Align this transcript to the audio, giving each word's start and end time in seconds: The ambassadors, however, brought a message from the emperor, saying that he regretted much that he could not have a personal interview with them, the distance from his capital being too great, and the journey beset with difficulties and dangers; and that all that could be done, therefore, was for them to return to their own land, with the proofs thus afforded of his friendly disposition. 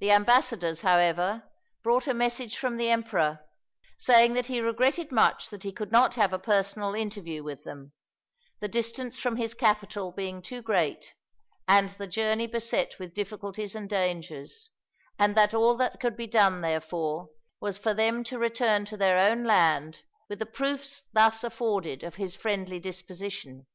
The 0.00 0.10
ambassadors, 0.10 0.80
however, 0.80 1.48
brought 1.84 2.08
a 2.08 2.12
message 2.12 2.58
from 2.58 2.76
the 2.76 2.90
emperor, 2.90 3.38
saying 3.96 4.32
that 4.34 4.48
he 4.48 4.60
regretted 4.60 5.12
much 5.12 5.48
that 5.50 5.62
he 5.62 5.70
could 5.70 5.92
not 5.92 6.16
have 6.16 6.32
a 6.32 6.40
personal 6.40 6.92
interview 6.96 7.44
with 7.44 7.62
them, 7.62 7.92
the 8.58 8.66
distance 8.66 9.20
from 9.20 9.36
his 9.36 9.54
capital 9.54 10.10
being 10.10 10.42
too 10.42 10.60
great, 10.60 11.14
and 11.68 11.90
the 11.90 12.08
journey 12.08 12.48
beset 12.48 12.98
with 12.98 13.14
difficulties 13.14 13.76
and 13.76 13.88
dangers; 13.88 14.72
and 15.20 15.36
that 15.36 15.54
all 15.54 15.76
that 15.76 16.00
could 16.00 16.16
be 16.16 16.26
done, 16.26 16.60
therefore, 16.60 17.28
was 17.60 17.78
for 17.78 17.94
them 17.94 18.24
to 18.24 18.40
return 18.40 18.84
to 18.86 18.96
their 18.96 19.16
own 19.16 19.44
land, 19.44 20.02
with 20.28 20.40
the 20.40 20.46
proofs 20.46 21.04
thus 21.12 21.44
afforded 21.44 22.02
of 22.02 22.16
his 22.16 22.34
friendly 22.34 22.80
disposition. 22.80 23.68